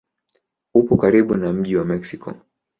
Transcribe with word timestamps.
Upo 0.73 0.97
karibu 0.97 1.37
na 1.37 1.53
mji 1.53 1.75
wa 1.77 1.85
Meksiko. 1.85 2.33